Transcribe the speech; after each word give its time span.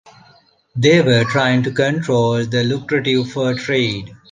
They 0.75 0.99
were 1.03 1.25
trying 1.25 1.61
to 1.61 1.71
control 1.71 2.43
the 2.43 2.63
lucrative 2.63 3.31
fur 3.31 3.53
trade. 3.55 4.09